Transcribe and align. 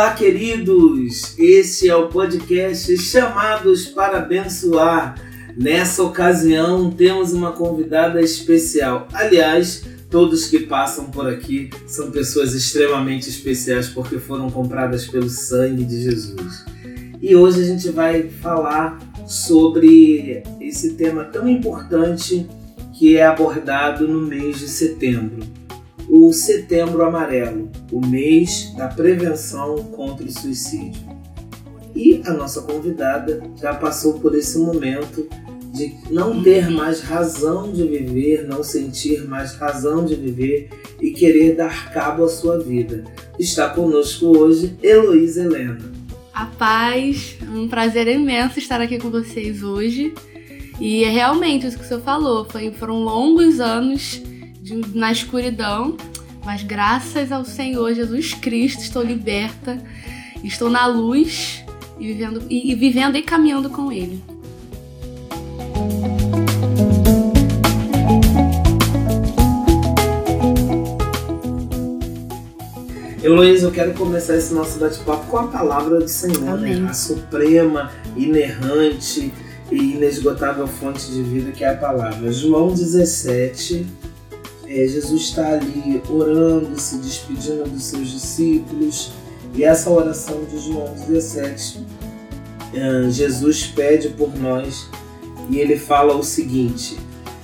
Olá, 0.00 0.14
queridos! 0.14 1.38
Este 1.38 1.90
é 1.90 1.94
o 1.94 2.08
podcast 2.08 2.96
Chamados 2.96 3.84
para 3.84 4.16
Abençoar. 4.16 5.14
Nessa 5.54 6.02
ocasião, 6.02 6.90
temos 6.90 7.34
uma 7.34 7.52
convidada 7.52 8.22
especial. 8.22 9.06
Aliás, 9.12 9.84
todos 10.08 10.46
que 10.46 10.60
passam 10.60 11.10
por 11.10 11.28
aqui 11.28 11.68
são 11.86 12.10
pessoas 12.10 12.54
extremamente 12.54 13.28
especiais 13.28 13.90
porque 13.90 14.18
foram 14.18 14.48
compradas 14.48 15.06
pelo 15.06 15.28
sangue 15.28 15.84
de 15.84 16.00
Jesus. 16.00 16.64
E 17.20 17.36
hoje 17.36 17.60
a 17.60 17.66
gente 17.66 17.90
vai 17.90 18.22
falar 18.22 18.98
sobre 19.26 20.42
esse 20.62 20.94
tema 20.94 21.24
tão 21.24 21.46
importante 21.46 22.48
que 22.98 23.18
é 23.18 23.26
abordado 23.26 24.08
no 24.08 24.22
mês 24.22 24.60
de 24.60 24.66
setembro 24.66 25.59
o 26.12 26.32
Setembro 26.32 27.04
Amarelo, 27.04 27.70
o 27.92 28.04
mês 28.04 28.74
da 28.76 28.88
prevenção 28.88 29.76
contra 29.92 30.26
o 30.26 30.30
suicídio. 30.30 31.00
E 31.94 32.20
a 32.26 32.32
nossa 32.32 32.62
convidada 32.62 33.40
já 33.56 33.74
passou 33.74 34.18
por 34.18 34.34
esse 34.34 34.58
momento 34.58 35.28
de 35.72 35.94
não 36.10 36.42
ter 36.42 36.68
mais 36.68 37.00
razão 37.00 37.72
de 37.72 37.84
viver, 37.84 38.44
não 38.44 38.64
sentir 38.64 39.22
mais 39.28 39.54
razão 39.54 40.04
de 40.04 40.16
viver 40.16 40.68
e 41.00 41.12
querer 41.12 41.54
dar 41.54 41.92
cabo 41.92 42.24
à 42.24 42.28
sua 42.28 42.58
vida. 42.58 43.04
Está 43.38 43.68
conosco 43.68 44.36
hoje 44.36 44.76
Heloísa 44.82 45.44
Helena. 45.44 45.92
A 46.34 46.46
paz, 46.46 47.36
um 47.54 47.68
prazer 47.68 48.08
imenso 48.08 48.58
estar 48.58 48.80
aqui 48.80 48.98
com 48.98 49.10
vocês 49.10 49.62
hoje. 49.62 50.12
E 50.80 51.04
é 51.04 51.08
realmente 51.08 51.68
isso 51.68 51.78
que 51.78 51.84
o 51.84 51.86
senhor 51.86 52.02
falou, 52.02 52.44
foi, 52.46 52.72
foram 52.72 52.98
longos 53.04 53.60
anos 53.60 54.20
de, 54.60 54.76
na 54.94 55.10
escuridão, 55.10 55.96
mas 56.44 56.62
graças 56.62 57.32
ao 57.32 57.44
Senhor 57.44 57.94
Jesus 57.94 58.34
Cristo 58.34 58.82
estou 58.82 59.02
liberta, 59.02 59.82
estou 60.44 60.70
na 60.70 60.86
luz 60.86 61.64
e 61.98 62.06
vivendo 62.06 62.42
e, 62.48 62.72
e 62.72 62.74
vivendo 62.74 63.16
e 63.16 63.22
caminhando 63.22 63.70
com 63.70 63.90
Ele. 63.90 64.22
Heloísa, 73.22 73.66
eu 73.66 73.70
quero 73.70 73.92
começar 73.92 74.36
esse 74.36 74.52
nosso 74.54 74.78
bate-papo 74.78 75.26
com 75.26 75.36
a 75.36 75.46
palavra 75.48 76.00
do 76.00 76.08
Senhor, 76.08 76.58
né? 76.58 76.86
a 76.88 76.94
suprema, 76.94 77.92
inerrante 78.16 79.30
e 79.70 79.76
inesgotável 79.76 80.66
fonte 80.66 81.10
de 81.10 81.22
vida 81.22 81.52
que 81.52 81.62
é 81.62 81.68
a 81.68 81.76
palavra. 81.76 82.32
João 82.32 82.68
17, 82.68 83.86
é, 84.70 84.86
Jesus 84.86 85.22
está 85.22 85.54
ali 85.54 86.00
orando, 86.08 86.78
se 86.80 86.98
despedindo 86.98 87.68
dos 87.68 87.82
seus 87.82 88.08
discípulos, 88.08 89.10
e 89.52 89.64
essa 89.64 89.90
oração 89.90 90.44
de 90.44 90.60
João 90.60 90.94
17, 90.94 91.84
é, 92.72 93.10
Jesus 93.10 93.66
pede 93.66 94.10
por 94.10 94.32
nós 94.38 94.88
e 95.50 95.58
ele 95.58 95.76
fala 95.76 96.14
o 96.14 96.22
seguinte: 96.22 96.96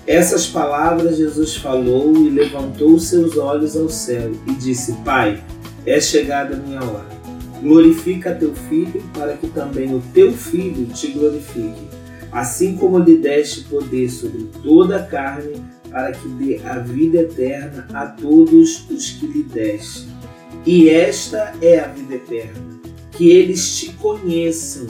Essas 0.07 0.47
palavras 0.47 1.17
Jesus 1.17 1.57
falou 1.57 2.17
e 2.17 2.31
levantou 2.31 2.97
seus 3.01 3.37
olhos 3.37 3.77
ao 3.77 3.89
céu 3.89 4.31
e 4.47 4.53
disse: 4.53 4.93
Pai, 5.05 5.43
é 5.85 6.01
chegada 6.01 6.55
a 6.55 6.59
minha 6.61 6.81
hora. 6.81 7.17
Glorifica 7.61 8.37
teu 8.37 8.55
filho, 8.55 9.03
para 9.13 9.37
que 9.37 9.49
também 9.49 9.93
o 9.93 10.01
teu 10.15 10.33
filho 10.33 10.87
te 10.95 11.09
glorifique. 11.09 11.89
Assim 12.31 12.77
como 12.77 13.01
lhe 13.01 13.17
deste 13.17 13.63
poder 13.63 14.09
sobre 14.11 14.49
toda 14.63 14.97
a 14.97 15.03
carne, 15.03 15.61
para 15.97 16.13
que 16.13 16.29
dê 16.29 16.61
a 16.63 16.79
vida 16.79 17.21
eterna 17.21 17.89
a 17.95 18.05
todos 18.05 18.87
os 18.91 19.13
que 19.13 19.27
lhe 19.27 19.43
deste. 19.45 20.07
E 20.67 20.91
esta 20.91 21.55
é 21.63 21.81
a 21.81 21.87
vida 21.87 22.17
eterna, 22.17 22.79
que 23.13 23.31
eles 23.31 23.79
te 23.79 23.95
conheçam 23.95 24.87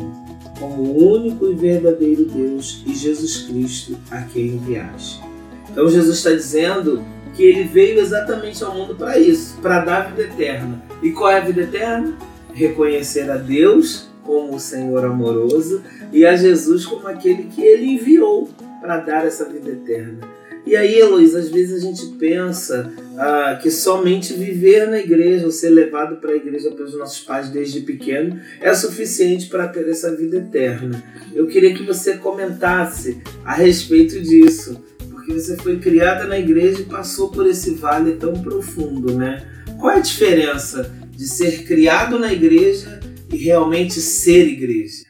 como 0.59 0.83
o 0.83 1.13
único 1.13 1.47
e 1.47 1.55
verdadeiro 1.55 2.25
Deus 2.25 2.83
e 2.85 2.93
Jesus 2.93 3.43
Cristo 3.43 3.97
a 4.11 4.23
quem 4.23 4.49
enviaste. 4.49 5.23
Então 5.71 5.89
Jesus 5.89 6.17
está 6.19 6.33
dizendo 6.33 7.05
que 7.35 7.45
ele 7.45 7.63
veio 7.63 8.01
exatamente 8.01 8.65
ao 8.65 8.75
mundo 8.75 8.97
para 8.97 9.17
isso, 9.17 9.57
para 9.63 9.85
dar 9.85 10.11
vida 10.11 10.23
eterna. 10.23 10.83
E 11.01 11.13
qual 11.13 11.31
é 11.31 11.37
a 11.37 11.45
vida 11.45 11.61
eterna? 11.61 12.19
Reconhecer 12.53 13.31
a 13.31 13.37
Deus 13.37 14.09
como 14.25 14.57
o 14.57 14.59
Senhor 14.59 15.05
amoroso 15.05 15.85
e 16.13 16.27
a 16.27 16.35
Jesus 16.35 16.85
como 16.85 17.07
aquele 17.07 17.45
que 17.45 17.63
ele 17.63 17.93
enviou 17.93 18.51
para 18.81 18.97
dar 18.97 19.25
essa 19.25 19.45
vida 19.45 19.71
eterna. 19.71 20.35
E 20.67 20.75
aí, 20.75 21.01
Luiz, 21.05 21.33
às 21.33 21.49
vezes 21.49 21.81
a 21.81 21.87
gente 21.87 22.05
pensa 22.19 22.93
ah, 23.17 23.57
que 23.63 23.71
somente 23.71 24.33
viver 24.33 24.89
na 24.89 24.99
igreja, 24.99 25.47
ou 25.47 25.53
ser 25.53 25.71
levado 25.71 26.17
para 26.17 26.33
a 26.33 26.37
igreja 26.37 26.73
pelos 26.73 26.99
nossos 26.99 27.21
pais 27.21 27.49
desde 27.51 27.83
pequeno, 27.83 28.41
é 28.61 28.75
suficiente 28.75 29.47
para 29.47 29.69
ter 29.69 29.89
essa 29.89 30.15
vida 30.17 30.39
eterna. 30.39 31.01
Eu 31.33 31.47
queria 31.47 31.73
que 31.73 31.85
você 31.85 32.17
comentasse 32.17 33.23
a 33.45 33.55
respeito 33.55 34.21
disso, 34.21 34.83
porque 35.09 35.33
você 35.33 35.57
foi 35.57 35.79
criada 35.79 36.25
na 36.25 36.37
igreja 36.37 36.81
e 36.81 36.87
passou 36.87 37.31
por 37.31 37.47
esse 37.47 37.71
vale 37.75 38.15
tão 38.15 38.33
profundo, 38.33 39.15
né? 39.15 39.47
Qual 39.79 39.93
é 39.93 39.99
a 39.99 40.01
diferença 40.01 40.93
de 41.13 41.29
ser 41.29 41.63
criado 41.63 42.19
na 42.19 42.33
igreja 42.33 42.99
e 43.33 43.37
realmente 43.37 44.01
ser 44.01 44.49
igreja? 44.49 45.05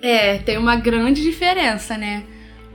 É, 0.00 0.38
tem 0.38 0.56
uma 0.56 0.76
grande 0.76 1.20
diferença, 1.20 1.98
né? 1.98 2.24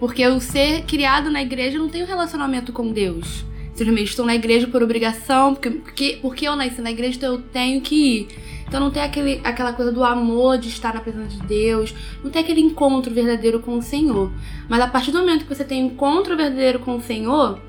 Porque 0.01 0.25
o 0.25 0.41
ser 0.41 0.81
criado 0.85 1.29
na 1.29 1.43
igreja 1.43 1.77
não 1.77 1.87
tem 1.87 2.01
um 2.01 2.07
relacionamento 2.07 2.73
com 2.73 2.91
Deus. 2.91 3.45
Simplesmente 3.75 4.09
estou 4.09 4.25
na 4.25 4.33
igreja 4.33 4.65
por 4.65 4.81
obrigação, 4.81 5.53
porque, 5.53 5.69
porque, 5.69 6.19
porque 6.19 6.47
eu 6.47 6.55
nasci 6.55 6.81
na 6.81 6.89
igreja, 6.89 7.17
então 7.17 7.33
eu 7.35 7.41
tenho 7.43 7.81
que 7.81 7.95
ir. 7.95 8.27
Então 8.67 8.79
não 8.79 8.89
tem 8.89 9.03
aquele, 9.03 9.39
aquela 9.43 9.73
coisa 9.73 9.91
do 9.91 10.03
amor 10.03 10.57
de 10.57 10.69
estar 10.69 10.95
na 10.95 11.01
presença 11.01 11.37
de 11.37 11.45
Deus, 11.45 11.93
não 12.23 12.31
tem 12.31 12.41
aquele 12.41 12.61
encontro 12.61 13.13
verdadeiro 13.13 13.59
com 13.59 13.77
o 13.77 13.81
Senhor. 13.83 14.31
Mas 14.67 14.81
a 14.81 14.87
partir 14.87 15.11
do 15.11 15.19
momento 15.19 15.45
que 15.45 15.53
você 15.53 15.63
tem 15.63 15.83
um 15.83 15.87
encontro 15.87 16.35
verdadeiro 16.35 16.79
com 16.79 16.95
o 16.95 17.01
Senhor, 17.01 17.61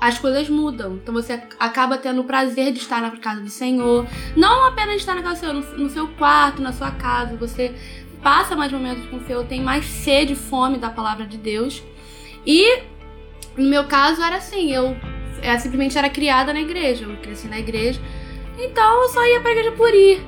as 0.00 0.20
coisas 0.20 0.48
mudam. 0.48 1.00
Então 1.02 1.12
você 1.12 1.32
acaba 1.58 1.98
tendo 1.98 2.20
o 2.20 2.24
prazer 2.24 2.72
de 2.72 2.78
estar 2.78 3.02
na 3.02 3.10
casa 3.10 3.40
do 3.40 3.50
Senhor. 3.50 4.06
Não 4.36 4.66
apenas 4.66 4.96
estar 4.96 5.16
na 5.16 5.22
casa 5.22 5.34
do 5.34 5.40
Senhor, 5.40 5.54
no, 5.54 5.78
no 5.84 5.90
seu 5.90 6.06
quarto, 6.06 6.62
na 6.62 6.72
sua 6.72 6.92
casa. 6.92 7.34
Você 7.36 7.74
passa 8.22 8.54
mais 8.54 8.70
momentos 8.70 9.04
com 9.06 9.16
o 9.16 9.26
Senhor, 9.26 9.44
tem 9.44 9.60
mais 9.60 9.84
sede 9.84 10.34
e 10.34 10.36
fome 10.36 10.78
da 10.78 10.90
palavra 10.90 11.26
de 11.26 11.36
Deus. 11.36 11.82
E 12.46 12.82
no 13.56 13.68
meu 13.68 13.84
caso 13.84 14.22
era 14.22 14.36
assim, 14.36 14.72
eu, 14.72 14.96
eu 15.42 15.58
simplesmente 15.58 15.98
era 15.98 16.08
criada 16.08 16.52
na 16.52 16.60
igreja, 16.60 17.04
eu 17.04 17.16
cresci 17.16 17.48
na 17.48 17.58
igreja, 17.58 18.00
então 18.58 19.02
eu 19.02 19.08
só 19.08 19.24
ia 19.26 19.40
pra 19.40 19.50
igreja 19.50 19.72
por 19.72 19.92
ir. 19.92 20.20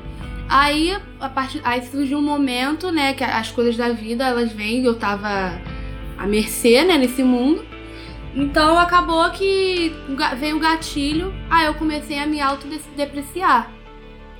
Aí, 0.46 0.94
a 1.20 1.28
partir, 1.28 1.60
aí 1.64 1.82
surgiu 1.86 2.18
um 2.18 2.22
momento, 2.22 2.92
né, 2.92 3.14
que 3.14 3.24
as 3.24 3.50
coisas 3.50 3.76
da 3.76 3.90
vida, 3.90 4.24
elas 4.24 4.52
vêm, 4.52 4.84
eu 4.84 4.94
tava 4.94 5.58
à 6.18 6.26
mercê, 6.26 6.84
né, 6.84 6.98
nesse 6.98 7.22
mundo. 7.22 7.64
Então 8.34 8.78
acabou 8.78 9.30
que 9.30 9.94
veio 10.38 10.56
o 10.56 10.60
gatilho, 10.60 11.32
aí 11.48 11.66
eu 11.66 11.74
comecei 11.74 12.18
a 12.18 12.26
me 12.26 12.40
autodepreciar. 12.40 13.72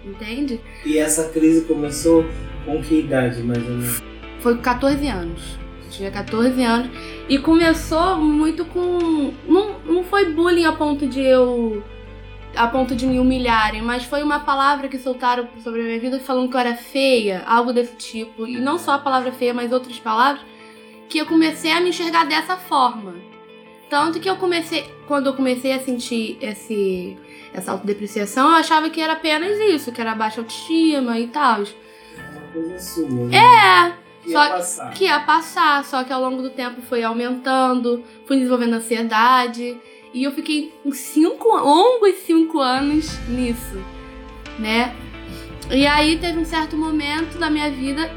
Entende? 0.05 0.61
E 0.85 0.99
essa 0.99 1.31
crise 1.31 1.63
começou 1.63 2.27
com 2.65 2.83
que 2.83 3.01
idade, 3.01 3.43
mais 3.43 3.63
ou 3.63 3.71
menos? 3.71 4.03
Foi 4.41 4.57
com 4.57 4.63
14 4.63 5.07
anos. 5.09 5.59
tinha 5.91 6.11
14 6.11 6.63
anos. 6.63 6.91
E 7.29 7.39
começou 7.39 8.17
muito 8.17 8.65
com. 8.65 9.33
Não, 9.47 9.79
não 9.81 10.05
foi 10.05 10.33
bullying 10.33 10.65
a 10.65 10.73
ponto 10.73 11.07
de 11.07 11.21
eu. 11.21 11.83
a 12.55 12.67
ponto 12.67 12.95
de 12.95 13.07
me 13.07 13.19
humilharem, 13.19 13.83
mas 13.83 14.05
foi 14.05 14.23
uma 14.23 14.41
palavra 14.41 14.89
que 14.89 14.99
soltaram 14.99 15.49
sobre 15.63 15.81
a 15.81 15.85
minha 15.85 16.01
vida 16.01 16.21
falando 16.21 16.49
que 16.49 16.57
eu 16.57 16.61
era 16.61 16.75
feia, 16.75 17.43
algo 17.47 17.73
desse 17.73 17.97
tipo. 17.97 18.47
E 18.47 18.59
não 18.59 18.79
só 18.79 18.93
a 18.93 18.99
palavra 18.99 19.33
feia, 19.33 19.55
mas 19.55 19.73
outras 19.73 19.99
palavras. 19.99 20.43
Que 21.09 21.19
eu 21.19 21.27
comecei 21.27 21.71
a 21.71 21.81
me 21.81 21.91
enxergar 21.91 22.25
dessa 22.25 22.57
forma. 22.57 23.15
Tanto 23.89 24.19
que 24.19 24.29
eu 24.29 24.37
comecei. 24.37 24.85
Quando 25.07 25.27
eu 25.27 25.35
comecei 25.35 25.73
a 25.73 25.79
sentir 25.79 26.39
esse, 26.41 27.17
essa 27.53 27.73
autodepreciação, 27.73 28.49
eu 28.49 28.57
achava 28.57 28.91
que 28.91 29.01
era 29.01 29.13
apenas 29.13 29.59
isso, 29.59 29.93
que 29.93 30.01
era 30.01 30.15
baixa 30.15 30.41
autoestima 30.41 31.19
e 31.19 31.29
tal 31.29 31.63
coisa 32.55 32.79
sua. 32.79 33.09
Né? 33.09 33.37
É. 33.37 34.05
Que 34.23 34.33
só 34.33 34.45
ia 34.45 34.51
passar. 34.51 34.91
que 34.93 35.05
ia 35.05 35.21
passar, 35.21 35.85
só 35.85 36.05
que 36.05 36.13
ao 36.13 36.21
longo 36.21 36.41
do 36.41 36.49
tempo 36.49 36.81
foi 36.81 37.03
aumentando, 37.03 38.03
fui 38.27 38.37
desenvolvendo 38.39 38.75
ansiedade. 38.75 39.77
E 40.15 40.23
eu 40.23 40.33
fiquei 40.33 40.73
cinco, 40.93 41.49
longos 41.49 42.15
cinco 42.25 42.61
anos 42.61 43.19
nisso, 43.29 43.83
né? 44.59 44.95
E 45.71 45.87
aí 45.87 46.17
teve 46.19 46.39
um 46.39 46.45
certo 46.45 46.77
momento 46.77 47.37
da 47.37 47.51
minha 47.51 47.71
vida 47.71 48.11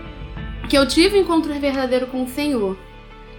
que 0.69 0.77
eu 0.77 0.87
tive 0.87 1.17
um 1.17 1.21
encontro 1.21 1.51
verdadeiro 1.59 2.07
com 2.07 2.23
o 2.23 2.27
Senhor. 2.27 2.77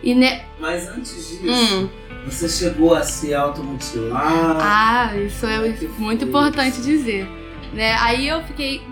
E 0.02 0.14
ne... 0.14 0.42
Mas 0.58 0.88
antes 0.88 1.28
disso, 1.28 1.46
hum. 1.46 1.88
você 2.24 2.48
chegou 2.48 2.94
a 2.94 3.02
se 3.02 3.32
automutilar? 3.32 4.56
Ah, 4.60 5.16
isso 5.16 5.46
é 5.46 5.58
muito 5.98 6.24
importante 6.24 6.80
dizer. 6.80 7.28
Né? 7.72 7.94
Aí 8.00 8.26
eu 8.26 8.42
fiquei. 8.42 8.82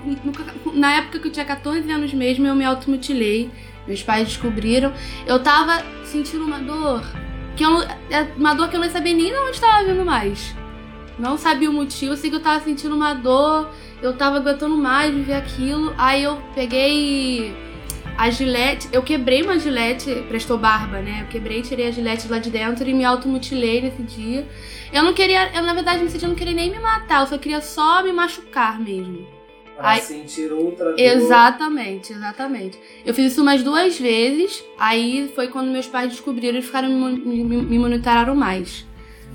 Na 0.75 0.96
época 0.96 1.19
que 1.19 1.28
eu 1.28 1.32
tinha 1.32 1.44
14 1.44 1.90
anos 1.90 2.12
mesmo, 2.12 2.46
eu 2.46 2.55
me 2.55 2.64
automutilei. 2.64 3.50
Meus 3.87 4.02
pais 4.02 4.28
descobriram. 4.28 4.93
Eu 5.26 5.43
tava 5.43 5.82
sentindo 6.05 6.44
uma 6.44 6.58
dor. 6.58 7.02
Que 7.56 7.64
eu, 7.64 7.81
é 8.11 8.26
uma 8.37 8.55
dor 8.55 8.69
que 8.69 8.76
eu 8.76 8.81
não 8.81 8.90
sabia 8.90 9.14
nem 9.14 9.31
de 9.31 9.38
onde 9.38 9.52
estava 9.52 9.84
vindo 9.84 10.05
mais. 10.05 10.55
Não 11.19 11.38
sabia 11.38 11.70
o 11.70 11.73
motivo, 11.73 12.14
sei 12.14 12.28
que 12.28 12.37
eu 12.37 12.43
tava 12.43 12.62
sentindo 12.62 12.94
uma 12.94 13.14
dor, 13.14 13.70
eu 14.02 14.14
tava 14.14 14.37
aguentando 14.37 14.76
mais 14.76 15.14
de 15.14 15.23
ver 15.23 15.34
aquilo. 15.34 15.94
Aí 15.96 16.23
eu 16.23 16.37
peguei 16.55 17.56
a 18.17 18.31
gilete, 18.31 18.89
eu 18.93 19.03
quebrei 19.03 19.43
uma 19.43 19.59
gilete, 19.59 20.25
prestou 20.29 20.57
barba, 20.57 21.01
né? 21.01 21.23
Eu 21.23 21.27
quebrei, 21.27 21.63
tirei 21.63 21.89
a 21.89 21.91
gilete 21.91 22.29
lá 22.29 22.39
de 22.39 22.51
dentro 22.51 22.89
e 22.89 22.95
me 22.95 23.05
automutilei 23.05 23.83
nesse 23.83 24.03
dia. 24.03 24.47
Eu 24.93 25.03
não 25.03 25.13
queria, 25.13 25.55
eu 25.55 25.63
na 25.63 25.75
verdade 25.75 26.03
nesse 26.03 26.19
dia 26.19 26.27
eu 26.27 26.31
não 26.31 26.37
queria 26.37 26.55
nem 26.55 26.71
me 26.71 26.79
matar, 26.79 27.21
eu 27.21 27.27
só 27.27 27.37
queria 27.37 27.61
só 27.61 28.03
me 28.03 28.13
machucar 28.13 28.81
mesmo. 28.81 29.27
Pra 29.77 29.91
aí, 29.91 30.01
sentir 30.01 30.51
outra 30.51 30.87
dor. 30.87 30.99
Exatamente, 30.99 32.13
exatamente. 32.15 32.79
Eu 33.05 33.13
fiz 33.13 33.33
isso 33.33 33.43
umas 33.43 33.63
duas 33.63 33.99
vezes, 33.99 34.65
aí 34.79 35.31
foi 35.35 35.49
quando 35.49 35.71
meus 35.71 35.87
pais 35.87 36.11
descobriram 36.11 36.59
e 36.59 36.62
ficaram 36.62 36.89
me, 36.89 37.19
me, 37.19 37.45
me 37.45 37.79
monitoraram 37.79 38.35
mais. 38.35 38.87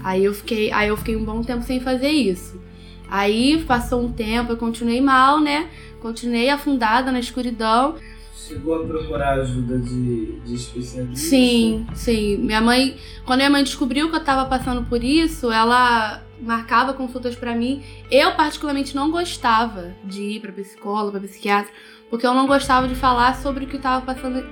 Aí 0.03 0.25
eu 0.25 0.33
fiquei, 0.33 0.71
aí 0.71 0.87
eu 0.87 0.97
fiquei 0.97 1.15
um 1.15 1.23
bom 1.23 1.43
tempo 1.43 1.63
sem 1.63 1.79
fazer 1.79 2.09
isso. 2.09 2.59
Aí 3.07 3.63
passou 3.67 4.01
um 4.01 4.11
tempo, 4.11 4.53
eu 4.53 4.57
continuei 4.57 5.01
mal, 5.01 5.39
né? 5.39 5.69
Continuei 6.01 6.49
afundada 6.49 7.11
na 7.11 7.19
escuridão. 7.19 7.97
Chegou 8.51 8.83
a 8.83 8.85
procurar 8.85 9.39
ajuda 9.39 9.79
de, 9.79 10.39
de 10.41 10.55
especialista? 10.55 11.15
Sim, 11.15 11.87
sim. 11.93 12.35
Minha 12.35 12.59
mãe, 12.59 12.97
quando 13.25 13.37
minha 13.37 13.49
mãe 13.49 13.63
descobriu 13.63 14.09
que 14.09 14.15
eu 14.17 14.23
tava 14.23 14.49
passando 14.49 14.83
por 14.83 15.01
isso, 15.01 15.49
ela 15.49 16.21
marcava 16.41 16.93
consultas 16.93 17.33
para 17.33 17.55
mim. 17.55 17.81
Eu 18.11 18.33
particularmente 18.33 18.93
não 18.93 19.09
gostava 19.09 19.95
de 20.03 20.21
ir 20.21 20.41
para 20.41 20.51
psicólogo, 20.51 21.11
para 21.11 21.21
psiquiatra, 21.21 21.71
porque 22.09 22.27
eu 22.27 22.33
não 22.33 22.45
gostava 22.45 22.89
de 22.89 22.95
falar 22.95 23.37
sobre 23.37 23.63
o 23.63 23.67
que 23.67 23.77
eu 23.77 23.81
tava 23.81 24.05
passando 24.05 24.45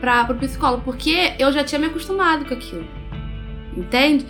para 0.00 0.24
pro 0.24 0.36
psicólogo, 0.36 0.82
porque 0.82 1.34
eu 1.38 1.52
já 1.52 1.62
tinha 1.62 1.78
me 1.78 1.86
acostumado 1.86 2.44
com 2.44 2.54
aquilo. 2.54 2.88
Entende? 3.76 4.26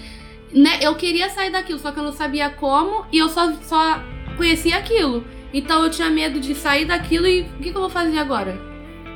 Né? 0.53 0.81
Eu 0.83 0.95
queria 0.97 1.31
sair 1.31 1.51
daquilo, 1.51 1.79
só 1.79 1.93
que 1.93 1.99
eu 1.99 2.05
não 2.05 2.13
sabia 2.13 2.51
como 2.51 3.07
e 3.11 3.17
eu 3.17 3.31
só, 3.31 3.55
só 3.63 4.03
conhecia 4.37 4.77
aquilo. 4.77 5.25
Então 5.51 5.83
eu 5.83 5.91
tinha 5.91 6.11
medo 6.11 6.39
de 6.39 6.55
sair 6.55 6.85
daquilo 6.85 7.27
e 7.27 7.41
o 7.41 7.63
que, 7.63 7.71
que 7.71 7.77
eu 7.77 7.81
vou 7.81 7.89
fazer 7.89 8.19
agora? 8.19 8.68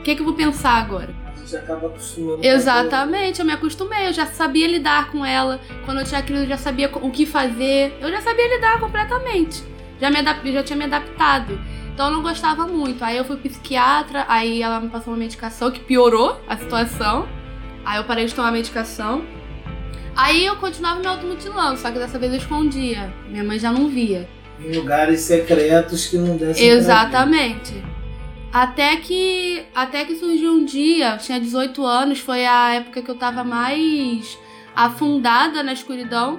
O 0.03 0.05
que, 0.05 0.17
que 0.17 0.21
eu 0.21 0.25
vou 0.25 0.35
pensar 0.35 0.83
agora? 0.83 1.15
Você 1.37 1.57
acaba 1.59 1.87
acostumando. 1.87 2.45
Exatamente, 2.45 3.39
eu 3.39 3.47
me 3.47 3.53
acostumei, 3.53 4.09
eu 4.09 4.13
já 4.13 4.27
sabia 4.27 4.67
lidar 4.67 5.13
com 5.13 5.25
ela. 5.25 5.61
Quando 5.85 6.01
eu 6.01 6.05
tinha 6.05 6.21
crise, 6.21 6.43
eu 6.43 6.49
já 6.49 6.57
sabia 6.57 6.91
o 6.93 7.09
que 7.09 7.25
fazer. 7.25 7.97
Eu 8.01 8.11
já 8.11 8.21
sabia 8.21 8.53
lidar 8.53 8.81
completamente. 8.81 9.63
Já, 10.01 10.11
me 10.11 10.53
já 10.53 10.63
tinha 10.65 10.77
me 10.77 10.87
adaptado. 10.87 11.57
Então 11.95 12.07
eu 12.07 12.13
não 12.15 12.21
gostava 12.21 12.67
muito. 12.67 13.05
Aí 13.05 13.17
eu 13.17 13.25
fui 13.25 13.37
psiquiatra, 13.37 14.25
aí 14.27 14.61
ela 14.61 14.81
me 14.81 14.89
passou 14.89 15.13
uma 15.13 15.21
medicação 15.21 15.71
que 15.71 15.79
piorou 15.79 16.37
a 16.49 16.57
situação. 16.57 17.29
Aí 17.85 17.99
eu 17.99 18.05
parei 18.05 18.27
de 18.27 18.35
tomar 18.35 18.51
medicação. 18.51 19.25
Aí 20.17 20.45
eu 20.45 20.57
continuava 20.57 20.99
me 20.99 21.07
automutilando, 21.07 21.79
só 21.79 21.93
que 21.93 21.99
dessa 22.01 22.19
vez 22.19 22.33
eu 22.33 22.39
escondia. 22.39 23.15
Minha 23.29 23.45
mãe 23.45 23.57
já 23.57 23.71
não 23.71 23.89
via. 23.89 24.29
Em 24.59 24.75
lugares 24.75 25.21
secretos 25.21 26.07
que 26.07 26.19
não 26.19 26.37
dessem 26.37 26.67
Exatamente. 26.67 27.92
Até 28.53 28.97
que, 28.97 29.65
até 29.75 30.05
que 30.05 30.15
surgiu 30.15 30.53
um 30.53 30.65
dia, 30.65 31.17
tinha 31.17 31.41
18 31.41 31.87
anos, 31.87 32.21
foi 32.21 32.45
a 32.45 32.75
época 32.75 33.01
que 33.01 33.11
eu 33.11 33.15
tava 33.15 33.43
mais 33.43 34.39
afundada 34.77 35.63
na 35.63 35.73
escuridão. 35.73 36.39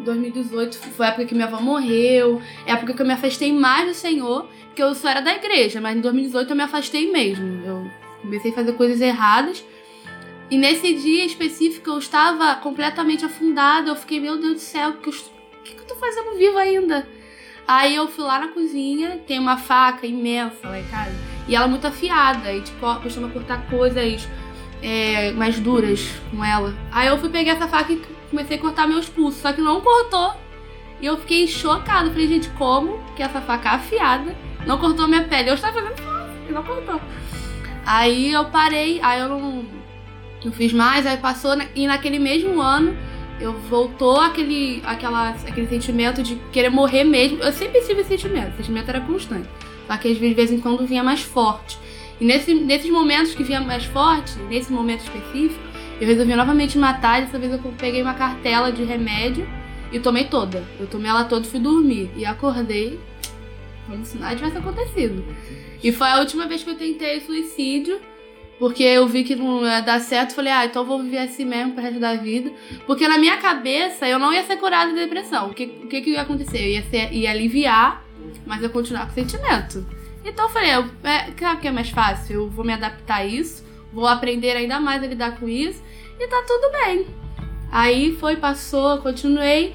2018 0.00 0.76
foi 0.76 1.06
a 1.06 1.08
época 1.08 1.24
que 1.24 1.34
minha 1.34 1.46
avó 1.46 1.60
morreu, 1.60 2.42
é 2.66 2.72
a 2.72 2.74
época 2.74 2.92
que 2.92 3.00
eu 3.00 3.06
me 3.06 3.14
afastei 3.14 3.50
mais 3.50 3.88
do 3.88 3.94
Senhor, 3.94 4.46
porque 4.66 4.82
eu 4.82 4.94
só 4.94 5.08
era 5.08 5.22
da 5.22 5.34
igreja, 5.34 5.80
mas 5.80 5.96
em 5.96 6.00
2018 6.02 6.50
eu 6.50 6.56
me 6.56 6.62
afastei 6.62 7.10
mesmo. 7.10 7.62
Eu 7.64 7.90
comecei 8.20 8.50
a 8.50 8.54
fazer 8.54 8.72
coisas 8.74 9.00
erradas. 9.00 9.64
E 10.50 10.58
nesse 10.58 10.92
dia 10.92 11.24
específico 11.24 11.88
eu 11.88 11.98
estava 11.98 12.56
completamente 12.56 13.24
afundada. 13.24 13.88
Eu 13.88 13.96
fiquei, 13.96 14.20
meu 14.20 14.36
Deus 14.36 14.54
do 14.54 14.60
céu, 14.60 14.90
o 14.90 14.96
que, 14.98 15.10
que, 15.10 15.74
que 15.74 15.80
eu 15.80 15.86
tô 15.86 15.94
fazendo 15.94 16.36
vivo 16.36 16.58
ainda? 16.58 17.08
Aí 17.66 17.94
eu 17.96 18.06
fui 18.06 18.24
lá 18.24 18.38
na 18.38 18.48
cozinha, 18.48 19.22
tem 19.26 19.38
uma 19.38 19.56
faca 19.56 20.06
imensa 20.06 20.68
lá 20.68 20.78
em 20.78 20.84
casa. 20.84 21.33
E 21.46 21.54
ela 21.54 21.66
é 21.66 21.68
muito 21.68 21.86
afiada, 21.86 22.52
e 22.52 22.62
tipo, 22.62 22.94
costuma 23.00 23.28
cortar 23.28 23.66
coisas 23.66 24.26
é, 24.82 25.32
mais 25.32 25.58
duras 25.58 26.10
com 26.30 26.44
ela. 26.44 26.74
Aí 26.90 27.08
eu 27.08 27.18
fui 27.18 27.28
pegar 27.28 27.52
essa 27.52 27.68
faca 27.68 27.92
e 27.92 28.02
comecei 28.30 28.56
a 28.56 28.60
cortar 28.60 28.86
meus 28.86 29.08
pulsos, 29.08 29.40
só 29.40 29.52
que 29.52 29.60
não 29.60 29.80
cortou. 29.80 30.34
E 31.00 31.06
eu 31.06 31.16
fiquei 31.18 31.46
chocada. 31.46 32.10
Falei, 32.10 32.28
gente, 32.28 32.48
como 32.50 32.98
que 33.14 33.22
essa 33.22 33.40
faca 33.40 33.70
afiada 33.70 34.34
não 34.66 34.78
cortou 34.78 35.06
minha 35.06 35.24
pele? 35.24 35.50
Eu 35.50 35.54
estava 35.54 35.80
fazendo 35.80 35.94
e 36.48 36.52
não 36.52 36.62
cortou. 36.62 37.00
Aí 37.84 38.32
eu 38.32 38.46
parei, 38.46 39.00
aí 39.02 39.20
eu 39.20 39.28
não, 39.28 39.64
não 40.44 40.52
fiz 40.52 40.72
mais, 40.72 41.06
aí 41.06 41.18
passou, 41.18 41.54
e 41.74 41.86
naquele 41.86 42.18
mesmo 42.18 42.60
ano 42.60 42.96
eu 43.40 43.52
voltou 43.52 44.20
aquele, 44.20 44.82
aquela, 44.86 45.30
aquele 45.30 45.66
sentimento 45.66 46.22
de 46.22 46.36
querer 46.52 46.70
morrer 46.70 47.04
mesmo. 47.04 47.42
Eu 47.42 47.52
sempre 47.52 47.80
tive 47.80 48.00
esse 48.00 48.10
sentimento, 48.10 48.48
esse 48.48 48.56
sentimento 48.58 48.88
era 48.88 49.00
constante. 49.00 49.48
Só 49.86 49.96
que 49.96 50.14
de 50.14 50.34
vez 50.34 50.50
em 50.50 50.60
quando 50.60 50.86
vinha 50.86 51.02
mais 51.02 51.22
forte. 51.22 51.78
E 52.20 52.24
nesse, 52.24 52.54
nesses 52.54 52.90
momentos 52.90 53.34
que 53.34 53.42
vinha 53.42 53.60
mais 53.60 53.84
forte, 53.84 54.38
nesse 54.48 54.72
momento 54.72 55.00
específico, 55.00 55.60
eu 56.00 56.06
resolvi 56.06 56.34
novamente 56.34 56.78
matar. 56.78 57.22
Dessa 57.22 57.38
vez 57.38 57.52
eu 57.52 57.58
peguei 57.78 58.02
uma 58.02 58.14
cartela 58.14 58.72
de 58.72 58.84
remédio 58.84 59.46
e 59.92 59.98
tomei 59.98 60.24
toda. 60.24 60.64
Eu 60.78 60.86
tomei 60.86 61.10
ela 61.10 61.24
toda 61.24 61.46
e 61.46 61.50
fui 61.50 61.60
dormir. 61.60 62.10
E 62.16 62.24
acordei 62.24 62.98
como 63.86 64.04
se 64.04 64.16
nada 64.18 64.36
tivesse 64.36 64.56
acontecido. 64.56 65.24
E 65.82 65.92
foi 65.92 66.08
a 66.08 66.20
última 66.20 66.46
vez 66.46 66.62
que 66.62 66.70
eu 66.70 66.76
tentei 66.76 67.20
suicídio. 67.20 68.00
Porque 68.58 68.84
eu 68.84 69.06
vi 69.08 69.24
que 69.24 69.34
não 69.34 69.66
ia 69.66 69.80
dar 69.80 70.00
certo, 70.00 70.32
falei, 70.32 70.52
ah, 70.52 70.64
então 70.64 70.84
vou 70.84 71.02
viver 71.02 71.18
assim 71.18 71.44
mesmo 71.44 71.72
pro 71.72 71.82
resto 71.82 71.98
da 71.98 72.14
vida. 72.14 72.52
Porque 72.86 73.06
na 73.08 73.18
minha 73.18 73.36
cabeça 73.36 74.08
eu 74.08 74.16
não 74.16 74.32
ia 74.32 74.44
ser 74.44 74.56
curada 74.58 74.92
de 74.92 74.96
depressão. 74.96 75.50
O 75.50 75.54
que, 75.54 75.66
que, 75.66 76.00
que 76.00 76.10
ia 76.10 76.22
acontecer? 76.22 76.60
Eu 76.60 76.68
ia, 76.68 76.82
ser, 76.84 77.12
ia 77.12 77.32
aliviar 77.32 78.03
mas 78.46 78.62
eu 78.62 78.70
continuar 78.70 79.06
com 79.06 79.12
o 79.12 79.14
sentimento. 79.14 79.86
Então 80.24 80.46
eu 80.46 80.50
falei, 80.50 80.70
é, 80.70 81.30
claro 81.36 81.58
que 81.58 81.68
é 81.68 81.72
mais 81.72 81.90
fácil, 81.90 82.34
eu 82.34 82.50
vou 82.50 82.64
me 82.64 82.72
adaptar 82.72 83.16
a 83.16 83.26
isso, 83.26 83.64
vou 83.92 84.06
aprender 84.06 84.56
ainda 84.56 84.80
mais 84.80 85.02
a 85.02 85.06
lidar 85.06 85.38
com 85.38 85.48
isso 85.48 85.82
e 86.18 86.26
tá 86.26 86.42
tudo 86.46 86.72
bem. 86.72 87.06
Aí 87.70 88.16
foi, 88.16 88.36
passou, 88.36 88.98
continuei. 88.98 89.74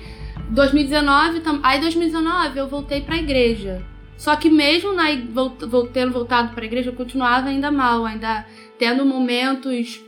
2019, 0.50 1.44
aí 1.62 1.80
2019 1.80 2.58
eu 2.58 2.68
voltei 2.68 3.02
pra 3.02 3.18
igreja. 3.18 3.86
Só 4.18 4.36
que 4.36 4.50
mesmo 4.50 4.94
na, 4.94 5.06
tendo 5.94 6.12
voltado 6.12 6.54
pra 6.54 6.66
igreja, 6.66 6.90
eu 6.90 6.96
continuava 6.96 7.50
ainda 7.50 7.72
mal, 7.72 8.06
ainda 8.06 8.46
tendo 8.78 9.06
momentos 9.06 10.02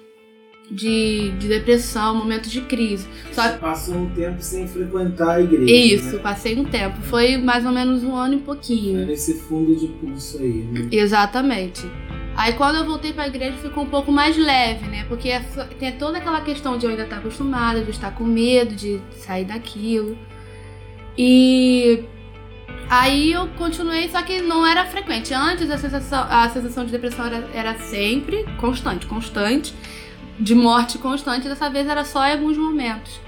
de, 0.72 1.32
de 1.32 1.48
depressão, 1.48 2.16
momentos 2.16 2.50
de 2.50 2.62
crise. 2.62 3.06
Só 3.34 3.44
Você 3.44 3.58
passou 3.58 3.96
um 3.96 4.10
tempo 4.10 4.42
sem 4.42 4.68
frequentar 4.68 5.36
a 5.36 5.42
igreja. 5.42 5.72
Isso, 5.72 6.16
né? 6.16 6.22
passei 6.22 6.58
um 6.58 6.64
tempo. 6.64 7.02
Foi 7.02 7.38
mais 7.38 7.66
ou 7.66 7.72
menos 7.72 8.04
um 8.04 8.16
ano 8.16 8.36
e 8.36 8.40
pouquinho. 8.40 9.06
Nesse 9.06 9.34
fundo 9.34 9.76
de 9.76 9.88
pulso 9.88 10.38
aí, 10.38 10.64
né? 10.72 10.88
Exatamente. 10.92 11.86
Aí 12.36 12.54
quando 12.54 12.78
eu 12.78 12.86
voltei 12.86 13.12
para 13.12 13.24
a 13.24 13.28
igreja 13.28 13.58
ficou 13.58 13.84
um 13.84 13.90
pouco 13.90 14.12
mais 14.12 14.38
leve, 14.38 14.88
né? 14.88 15.04
Porque 15.10 15.30
tem 15.78 15.92
toda 15.92 16.18
aquela 16.18 16.40
questão 16.42 16.78
de 16.78 16.86
eu 16.86 16.90
ainda 16.90 17.04
estar 17.04 17.18
acostumada, 17.18 17.82
de 17.82 17.92
estar 17.92 18.16
com 18.16 18.24
medo 18.24 18.74
de 18.74 19.02
sair 19.18 19.44
daquilo. 19.44 20.18
E 21.18 22.06
aí 22.90 23.34
eu 23.34 23.50
continuei, 23.58 24.08
só 24.08 24.22
que 24.22 24.42
não 24.42 24.66
era 24.66 24.86
frequente. 24.86 25.34
Antes 25.34 25.70
a 25.70 25.78
sensação, 25.78 26.26
a 26.30 26.50
sensação 26.50 26.86
de 26.86 26.92
depressão 26.92 27.26
era, 27.26 27.50
era 27.54 27.80
sempre 27.80 28.46
constante, 28.58 29.06
constante 29.06 29.74
de 30.40 30.56
morte 30.56 30.98
constante, 30.98 31.48
dessa 31.48 31.70
vez 31.70 31.88
era 31.88 32.04
só 32.04 32.26
em 32.26 32.34
alguns 32.34 32.58
momentos, 32.58 33.20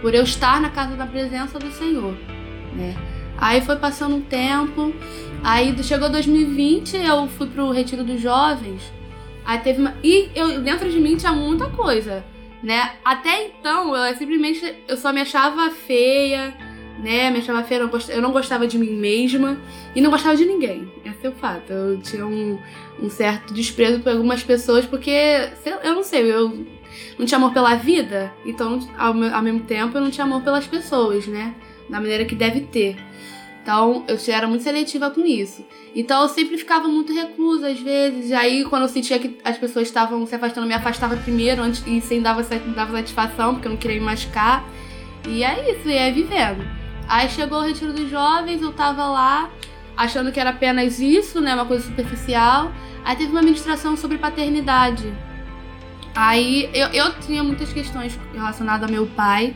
por 0.00 0.14
eu 0.14 0.22
estar 0.22 0.60
na 0.60 0.70
casa 0.70 0.96
da 0.96 1.06
presença 1.06 1.58
do 1.58 1.70
Senhor, 1.70 2.14
né? 2.74 2.96
Aí 3.36 3.60
foi 3.60 3.76
passando 3.76 4.16
um 4.16 4.20
tempo, 4.20 4.94
aí 5.42 5.76
chegou 5.82 6.08
2020, 6.08 6.96
eu 6.96 7.26
fui 7.28 7.48
pro 7.48 7.70
retiro 7.70 8.04
dos 8.04 8.20
jovens, 8.20 8.82
aí 9.44 9.58
teve 9.58 9.80
uma... 9.80 9.94
E 10.02 10.30
eu, 10.34 10.60
dentro 10.60 10.88
de 10.90 11.00
mim 11.00 11.16
tinha 11.16 11.32
muita 11.32 11.66
coisa, 11.66 12.24
né? 12.62 12.92
Até 13.04 13.46
então, 13.46 13.96
eu 13.96 14.16
simplesmente, 14.16 14.74
eu 14.86 14.96
só 14.96 15.12
me 15.12 15.20
achava 15.20 15.70
feia, 15.70 16.54
né? 17.02 17.30
Me 17.30 17.38
achava 17.38 17.64
feia, 17.64 17.90
eu 18.10 18.22
não 18.22 18.30
gostava 18.30 18.66
de 18.66 18.78
mim 18.78 18.92
mesma 18.92 19.58
e 19.94 20.00
não 20.00 20.10
gostava 20.10 20.36
de 20.36 20.44
ninguém. 20.44 20.90
É 21.26 21.30
fato. 21.30 21.72
Eu 21.72 22.00
tinha 22.00 22.26
um, 22.26 22.58
um 23.00 23.10
certo 23.10 23.54
desprezo 23.54 24.00
por 24.00 24.12
algumas 24.12 24.42
pessoas 24.42 24.84
porque, 24.86 25.10
eu 25.82 25.94
não 25.94 26.02
sei, 26.02 26.32
eu 26.32 26.66
não 27.18 27.26
tinha 27.26 27.38
amor 27.38 27.52
pela 27.52 27.74
vida, 27.74 28.32
então 28.44 28.78
ao, 28.98 29.14
ao 29.22 29.42
mesmo 29.42 29.60
tempo 29.60 29.96
eu 29.96 30.00
não 30.00 30.10
tinha 30.10 30.24
amor 30.24 30.42
pelas 30.42 30.66
pessoas, 30.66 31.26
né? 31.26 31.54
Da 31.88 32.00
maneira 32.00 32.24
que 32.24 32.34
deve 32.34 32.60
ter. 32.60 32.96
Então 33.62 34.04
eu 34.08 34.18
era 34.34 34.46
muito 34.46 34.64
seletiva 34.64 35.10
com 35.10 35.24
isso. 35.24 35.64
Então 35.94 36.22
eu 36.22 36.28
sempre 36.28 36.58
ficava 36.58 36.88
muito 36.88 37.12
reclusa 37.12 37.68
às 37.68 37.78
vezes. 37.78 38.30
E 38.30 38.34
aí 38.34 38.64
quando 38.64 38.82
eu 38.82 38.88
sentia 38.88 39.18
que 39.18 39.38
as 39.44 39.56
pessoas 39.56 39.86
estavam 39.86 40.26
se 40.26 40.34
afastando, 40.34 40.66
eu 40.66 40.68
me 40.68 40.74
afastava 40.74 41.16
primeiro 41.16 41.62
antes, 41.62 41.84
e 41.86 42.00
sem 42.00 42.20
dar 42.20 42.34
dava 42.74 42.92
satisfação, 42.92 43.54
porque 43.54 43.68
eu 43.68 43.72
não 43.72 43.78
queria 43.78 43.98
me 43.98 44.04
machucar. 44.04 44.68
E 45.28 45.44
é 45.44 45.70
isso, 45.70 45.88
e 45.88 45.94
é 45.94 46.10
vivendo. 46.10 46.66
Aí 47.08 47.28
chegou 47.28 47.58
o 47.58 47.62
retiro 47.62 47.92
dos 47.92 48.10
jovens, 48.10 48.62
eu 48.62 48.72
tava 48.72 49.06
lá 49.06 49.50
achando 49.96 50.32
que 50.32 50.40
era 50.40 50.50
apenas 50.50 50.98
isso, 50.98 51.40
né, 51.40 51.54
uma 51.54 51.66
coisa 51.66 51.84
superficial. 51.84 52.72
Aí 53.04 53.16
teve 53.16 53.30
uma 53.30 53.42
ministração 53.42 53.96
sobre 53.96 54.18
paternidade. 54.18 55.12
Aí 56.14 56.70
eu, 56.74 56.88
eu 56.88 57.14
tinha 57.20 57.42
muitas 57.42 57.72
questões 57.72 58.18
relacionadas 58.34 58.84
ao 58.84 58.90
meu 58.90 59.06
pai, 59.06 59.54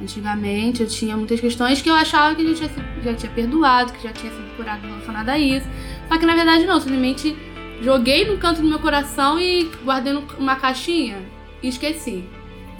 Antigamente 0.00 0.82
eu 0.82 0.88
tinha 0.88 1.16
muitas 1.16 1.40
questões 1.40 1.80
que 1.80 1.88
eu 1.88 1.94
achava 1.94 2.34
que 2.34 2.54
já 2.54 2.68
tinha, 2.68 3.02
já 3.02 3.14
tinha 3.14 3.32
perdoado, 3.32 3.92
que 3.92 4.02
já 4.02 4.12
tinha 4.12 4.32
sido 4.32 4.56
curado 4.56 4.86
relacionada 4.86 5.32
a 5.32 5.38
isso. 5.38 5.66
Só 6.08 6.18
que 6.18 6.26
na 6.26 6.34
verdade 6.34 6.66
não, 6.66 6.80
simplesmente 6.80 7.36
joguei 7.80 8.24
no 8.24 8.36
canto 8.38 8.60
do 8.60 8.68
meu 8.68 8.80
coração 8.80 9.38
e 9.38 9.70
guardei 9.84 10.12
numa 10.12 10.56
caixinha 10.56 11.18
e 11.62 11.68
esqueci. 11.68 12.24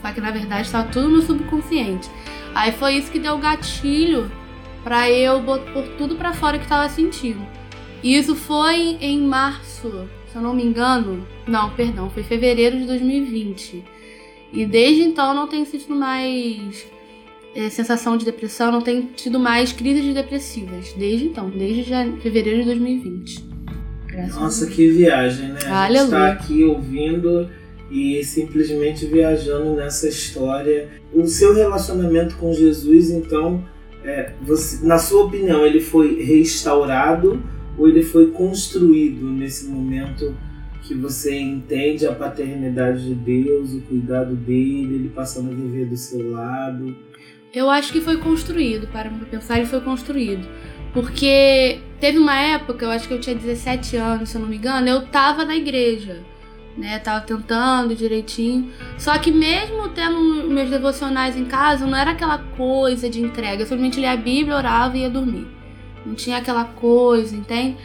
Só 0.03 0.13
que 0.13 0.21
na 0.21 0.31
verdade 0.31 0.63
estava 0.63 0.89
tudo 0.89 1.09
no 1.09 1.23
subconsciente. 1.23 2.11
Aí 2.55 2.73
foi 2.73 2.97
isso 2.97 3.11
que 3.11 3.19
deu 3.19 3.35
o 3.35 3.39
gatilho 3.39 4.31
para 4.85 5.11
eu 5.11 5.43
pôr 5.43 5.89
tudo 5.97 6.15
para 6.15 6.35
fora 6.35 6.59
que 6.59 6.65
estava 6.65 6.89
sentindo. 6.91 7.45
E 8.03 8.17
isso 8.17 8.37
foi 8.37 8.99
em 9.01 9.23
março, 9.23 10.07
se 10.31 10.37
eu 10.37 10.43
não 10.43 10.55
me 10.55 10.63
engano. 10.63 11.27
Não, 11.49 11.71
perdão, 11.71 12.11
foi 12.11 12.23
fevereiro 12.23 12.79
de 12.79 12.85
2020. 12.85 13.83
E 14.53 14.67
desde 14.67 15.03
então 15.03 15.35
não 15.35 15.49
tenho 15.49 15.65
sentido 15.65 15.97
mais 15.97 16.87
é, 17.55 17.71
sensação 17.71 18.17
de 18.17 18.27
depressão, 18.27 18.71
não 18.71 18.83
tenho 18.83 19.09
tido 19.17 19.41
mais 19.41 19.73
crises 19.73 20.15
depressivas. 20.15 20.93
Desde 20.93 21.27
então, 21.27 21.49
desde 21.49 21.85
fevereiro 22.21 22.61
de 22.61 22.67
2020. 22.67 23.45
Graças 24.07 24.37
Nossa, 24.37 24.67
que 24.67 24.89
viagem, 24.91 25.49
né? 25.49 25.61
A 25.67 25.89
gente 25.89 26.05
está 26.05 26.29
aqui 26.29 26.63
ouvindo 26.63 27.49
e 27.91 28.23
simplesmente 28.23 29.07
viajando 29.07 29.75
nessa 29.75 30.09
história. 30.09 30.89
O 31.13 31.27
seu 31.27 31.55
relacionamento 31.55 32.37
com 32.37 32.53
Jesus, 32.53 33.11
então, 33.11 33.65
é, 34.05 34.35
você, 34.43 34.87
na 34.87 34.99
sua 34.99 35.25
opinião, 35.25 35.65
ele 35.65 35.81
foi 35.81 36.23
restaurado 36.23 37.43
ou 37.79 37.89
ele 37.89 38.03
foi 38.03 38.31
construído 38.31 39.27
nesse 39.31 39.67
momento 39.67 40.37
que 40.83 40.95
você 40.95 41.41
entende 41.41 42.07
a 42.07 42.15
paternidade 42.15 43.07
de 43.07 43.15
Deus, 43.15 43.73
o 43.73 43.81
cuidado 43.81 44.35
dele, 44.35 44.97
ele 44.97 45.09
passando 45.09 45.51
a 45.51 45.55
viver 45.55 45.87
do 45.87 45.97
seu 45.97 46.31
lado? 46.31 46.95
Eu 47.53 47.71
acho 47.71 47.93
que 47.93 48.01
foi 48.01 48.19
construído, 48.19 48.87
para 48.89 49.09
pensar, 49.31 49.57
ele 49.57 49.67
foi 49.67 49.81
construído. 49.81 50.47
Porque 50.93 51.81
teve 51.99 52.19
uma 52.19 52.39
época, 52.39 52.85
eu 52.85 52.91
acho 52.91 53.09
que 53.09 53.15
eu 53.15 53.21
tinha 53.21 53.35
17 53.35 53.97
anos, 53.97 54.29
se 54.29 54.37
eu 54.37 54.43
não 54.43 54.49
me 54.49 54.57
engano, 54.57 54.87
eu 54.87 55.07
tava 55.07 55.45
na 55.45 55.57
igreja 55.57 56.23
né? 56.77 56.99
Tava 56.99 57.21
tentando 57.21 57.95
direitinho. 57.95 58.71
Só 58.99 59.17
que 59.19 59.31
mesmo 59.31 59.89
tendo 59.91 60.49
meus 60.49 60.71
devocionais 60.71 61.37
em 61.37 61.45
casa, 61.45 61.87
não 61.87 61.97
era 61.97 62.13
aquela 62.13 62.39
coisa 62.39 63.09
de 63.09 63.21
entrega. 63.21 63.63
Eu 63.63 63.67
simplesmente 63.67 64.01
lia 64.01 64.13
a 64.13 64.17
Bíblia, 64.17 64.57
orava 64.57 64.97
e 64.97 65.01
ia 65.01 65.11
dormir. 65.11 65.47
Não 66.05 66.15
tinha 66.15 66.39
aquela 66.39 66.65
coisa, 66.65 67.35
entende? 67.35 67.77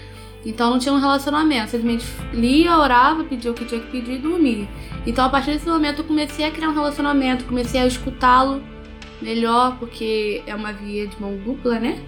Então 0.46 0.70
não 0.72 0.80
tinha 0.80 0.94
um 0.94 1.00
relacionamento. 1.00 1.72
Simplesmente 1.72 2.06
lia, 2.34 2.78
orava, 2.78 3.24
pedia 3.24 3.52
o 3.52 3.54
que 3.54 3.66
tinha 3.66 3.82
que 3.82 3.92
pedir 3.92 4.14
e 4.14 4.18
dormia. 4.18 4.68
Então 5.06 5.26
a 5.26 5.30
partir 5.30 5.52
desse 5.52 5.68
momento 5.68 6.00
eu 6.00 6.06
comecei 6.06 6.46
a 6.46 6.52
criar 6.52 6.70
um 6.70 6.74
relacionamento, 6.74 7.46
comecei 7.46 7.80
a 7.82 7.88
escutá-lo 7.88 8.62
melhor, 9.22 9.78
porque 9.78 10.42
é 10.46 10.56
uma 10.56 10.72
via 10.72 11.08
de 11.08 11.20
mão 11.22 11.36
dupla, 11.38 11.80
né? 11.80 12.00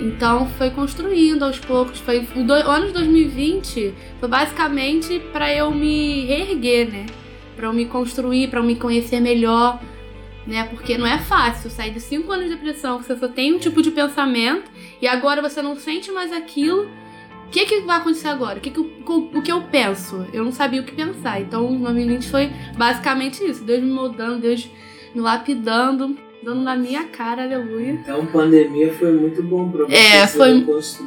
Então 0.00 0.46
foi 0.58 0.70
construindo 0.70 1.44
aos 1.44 1.58
poucos. 1.58 2.00
Foi 2.00 2.26
o, 2.34 2.44
do, 2.44 2.52
ano 2.52 2.86
de 2.86 2.92
2020 2.92 3.94
foi 4.18 4.28
basicamente 4.28 5.20
para 5.32 5.52
eu 5.52 5.70
me 5.70 6.24
reerguer, 6.26 6.90
né? 6.90 7.06
Para 7.56 7.66
eu 7.66 7.72
me 7.72 7.86
construir, 7.86 8.48
para 8.48 8.60
eu 8.60 8.64
me 8.64 8.76
conhecer 8.76 9.20
melhor, 9.20 9.80
né? 10.46 10.64
Porque 10.64 10.98
não 10.98 11.06
é 11.06 11.18
fácil 11.18 11.70
sair 11.70 11.92
de 11.92 12.00
cinco 12.00 12.32
anos 12.32 12.46
de 12.46 12.54
depressão, 12.54 13.00
você 13.00 13.16
só 13.16 13.28
tem 13.28 13.54
um 13.54 13.58
tipo 13.58 13.80
de 13.80 13.90
pensamento 13.90 14.70
e 15.00 15.06
agora 15.06 15.40
você 15.40 15.62
não 15.62 15.76
sente 15.76 16.10
mais 16.10 16.32
aquilo. 16.32 16.88
O 17.46 17.50
que, 17.54 17.66
que 17.66 17.80
vai 17.82 17.98
acontecer 17.98 18.26
agora? 18.26 18.58
O 18.58 18.60
que, 18.60 18.70
que, 18.70 18.80
eu, 18.80 18.90
o 19.06 19.42
que 19.42 19.52
eu 19.52 19.62
penso? 19.62 20.26
Eu 20.32 20.44
não 20.44 20.50
sabia 20.50 20.80
o 20.80 20.84
que 20.84 20.92
pensar. 20.92 21.40
Então, 21.40 21.76
2020 21.76 22.28
foi 22.28 22.50
basicamente 22.76 23.44
isso. 23.44 23.62
Deus 23.62 23.80
me 23.80 23.92
moldando, 23.92 24.40
Deus 24.40 24.68
me 25.14 25.20
lapidando 25.20 26.18
dando 26.44 26.62
na 26.62 26.76
minha 26.76 27.04
cara, 27.04 27.44
aleluia. 27.44 27.92
Então, 27.92 28.26
pandemia 28.26 28.92
foi 28.92 29.12
muito 29.12 29.42
bom 29.42 29.68
pra 29.70 29.84
você. 29.86 29.94
É, 29.94 30.26
foi 30.26 30.64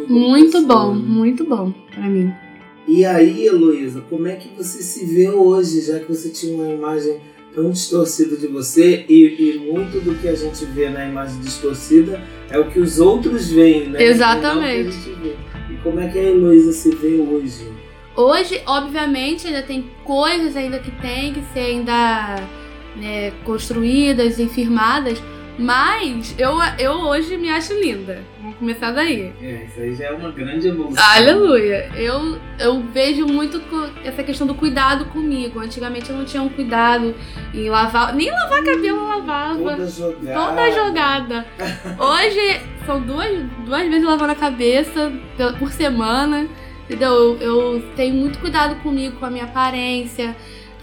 muito 0.07 0.61
bom, 0.63 0.93
muito 0.93 1.45
bom 1.45 1.71
pra 1.93 2.07
mim. 2.07 2.33
E 2.87 3.05
aí, 3.05 3.45
Heloísa, 3.45 4.01
como 4.09 4.27
é 4.27 4.35
que 4.35 4.49
você 4.57 4.81
se 4.81 5.05
vê 5.05 5.29
hoje, 5.29 5.81
já 5.81 5.99
que 5.99 6.07
você 6.07 6.29
tinha 6.29 6.55
uma 6.55 6.69
imagem 6.69 7.19
tão 7.53 7.69
distorcida 7.69 8.37
de 8.37 8.47
você 8.47 9.05
e, 9.09 9.55
e 9.55 9.71
muito 9.71 9.99
do 9.99 10.15
que 10.15 10.27
a 10.27 10.35
gente 10.35 10.63
vê 10.65 10.89
na 10.89 11.05
imagem 11.05 11.39
distorcida 11.41 12.21
é 12.49 12.57
o 12.57 12.69
que 12.69 12.79
os 12.79 12.99
outros 12.99 13.49
veem, 13.49 13.89
né? 13.89 14.01
Exatamente. 14.01 14.95
E 15.69 15.75
como 15.83 15.99
é 15.99 16.07
que 16.07 16.17
a 16.17 16.23
Heloísa 16.23 16.71
se 16.71 16.95
vê 16.95 17.19
hoje? 17.19 17.67
Hoje, 18.15 18.61
obviamente, 18.65 19.47
ainda 19.47 19.63
tem 19.63 19.85
coisas 20.03 20.55
ainda 20.55 20.79
que 20.79 20.91
tem 21.01 21.33
que 21.33 21.41
ser 21.53 21.59
ainda 21.59 22.35
né, 22.99 23.31
construídas 23.43 24.39
e 24.39 24.47
firmadas, 24.47 25.21
mas 25.57 26.35
eu, 26.37 26.55
eu 26.77 26.91
hoje 26.91 27.35
me 27.35 27.49
acho 27.49 27.73
linda. 27.73 28.23
Vamos 28.39 28.57
começar 28.57 28.91
daí. 28.91 29.33
É, 29.41 29.65
isso 29.65 29.79
aí 29.79 29.95
já 29.95 30.05
é 30.05 30.11
uma 30.11 30.31
grande 30.31 30.67
evolução. 30.67 31.03
Aleluia. 31.03 31.89
Eu, 31.95 32.37
eu 32.59 32.83
vejo 32.93 33.25
muito 33.25 33.59
essa 34.03 34.21
questão 34.21 34.45
do 34.45 34.53
cuidado 34.53 35.05
comigo. 35.05 35.59
Antigamente 35.59 36.11
eu 36.11 36.15
não 36.15 36.25
tinha 36.25 36.43
um 36.43 36.49
cuidado 36.49 37.15
em 37.53 37.69
lavar. 37.69 38.13
Nem 38.13 38.29
lavar 38.29 38.63
cabelo 38.63 38.99
eu 38.99 39.07
lavava. 39.07 39.57
Toda 39.57 39.87
jogada. 39.87 40.45
Toda 40.45 40.71
jogada. 40.71 41.45
Hoje 41.97 42.61
são 42.85 43.01
duas, 43.01 43.43
duas 43.65 43.87
vezes 43.87 44.03
lavando 44.03 44.33
a 44.33 44.35
cabeça 44.35 45.11
por 45.57 45.71
semana. 45.71 46.47
Entendeu? 46.85 47.35
Eu, 47.41 47.41
eu 47.41 47.83
tenho 47.95 48.13
muito 48.13 48.37
cuidado 48.37 48.75
comigo, 48.83 49.17
com 49.17 49.25
a 49.25 49.29
minha 49.29 49.43
aparência 49.45 50.35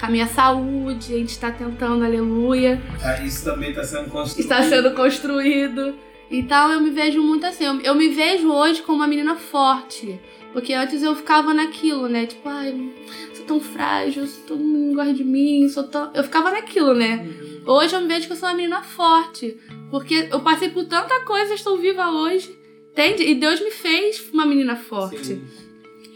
com 0.04 0.11
a 0.11 0.11
minha 0.11 0.26
saúde, 0.26 1.14
a 1.14 1.18
gente 1.18 1.30
está 1.30 1.50
tentando, 1.50 2.04
aleluia. 2.04 2.80
Ah, 3.02 3.20
isso 3.23 3.44
também 3.44 3.70
está 3.70 3.82
sendo 3.82 4.11
construído. 4.11 4.40
Está 4.40 4.62
sendo 4.62 4.90
construído. 4.92 5.94
Então 6.30 6.73
eu 6.73 6.80
me 6.80 6.90
vejo 6.90 7.23
muito 7.23 7.46
assim, 7.46 7.64
eu, 7.64 7.80
eu 7.80 7.94
me 7.94 8.08
vejo 8.08 8.50
hoje 8.50 8.82
como 8.82 8.99
uma 8.99 9.06
menina 9.06 9.34
forte. 9.37 10.20
Porque 10.52 10.73
antes 10.73 11.02
eu 11.02 11.16
ficava 11.16 11.52
naquilo, 11.52 12.08
né? 12.08 12.26
Tipo, 12.26 12.49
ai, 12.49 12.92
sou 13.34 13.44
tão 13.44 13.61
frágil, 13.61 14.25
todo 14.46 14.62
mundo 14.62 14.94
gosta 14.94 15.12
de 15.12 15.25
mim, 15.25 15.68
sou 15.68 15.82
tão. 15.84 16.12
Eu 16.14 16.23
ficava 16.23 16.50
naquilo, 16.50 16.94
né? 16.94 17.26
Uhum. 17.26 17.75
Hoje 17.75 17.96
eu 17.96 18.00
me 18.00 18.06
vejo 18.06 18.26
que 18.28 18.34
eu 18.34 18.37
sou 18.37 18.49
uma 18.49 18.54
menina 18.54 18.80
forte. 18.82 19.58
Porque 19.90 20.28
eu 20.30 20.40
passei 20.40 20.68
por 20.68 20.84
tanta 20.84 21.20
coisa, 21.25 21.54
estou 21.54 21.76
viva 21.76 22.08
hoje. 22.11 22.56
Entende? 22.92 23.25
E 23.25 23.34
Deus 23.34 23.61
me 23.61 23.73
fez 23.73 24.23
uma 24.32 24.46
menina 24.46 24.76
forte. 24.76 25.25
Sim. 25.25 25.44